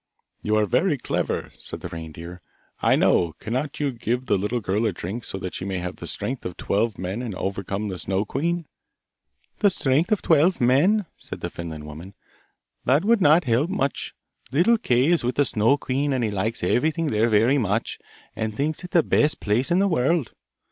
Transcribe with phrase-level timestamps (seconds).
[0.41, 2.41] 'You are very clever,' said the reindeer.
[2.81, 3.33] 'I know.
[3.37, 6.43] Cannot you give the little girl a drink so that she may have the strength
[6.43, 8.65] of twelve men and overcome the Snow queen?'
[9.59, 12.15] 'The strength of twelve men!' said the Finland woman;
[12.85, 14.15] 'that would not help much.
[14.51, 17.99] Little Kay is with the Snow queen and he likes everything there very much
[18.35, 20.31] and thinks it the best place in the world.